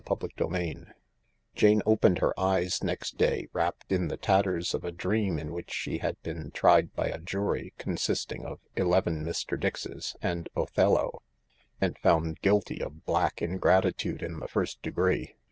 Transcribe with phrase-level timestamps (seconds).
[0.07, 0.87] CHAPTER XVIII
[1.53, 5.71] Jane opened her eyes next day wrapped in the tatters of a dream in which
[5.71, 9.59] she had been tried by a jury consisting of eleven Mr.
[9.59, 11.21] Dixes and Othello,
[11.79, 15.35] and found guilty of black ingratitude in the first degree.